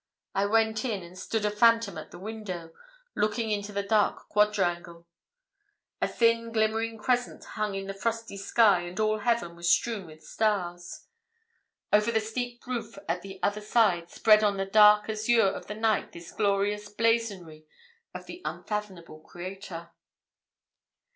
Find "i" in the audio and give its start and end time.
0.33-0.47